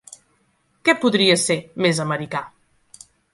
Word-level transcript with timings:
Què 0.87 0.95
podria 1.03 1.35
ser 1.41 1.59
més 1.87 2.01
americà! 2.07 2.43